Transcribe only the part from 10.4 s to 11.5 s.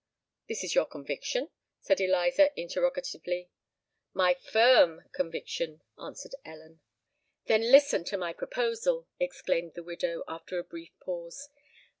a brief pause.